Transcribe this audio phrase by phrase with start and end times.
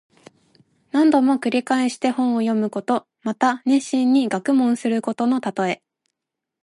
[0.91, 3.05] 何度も繰り返して本を読むこと。
[3.21, 5.83] また熱心に学問することのたとえ。